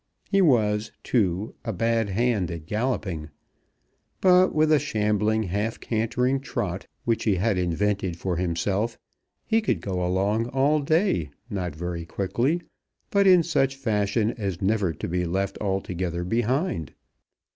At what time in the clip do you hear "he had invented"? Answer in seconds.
7.25-8.17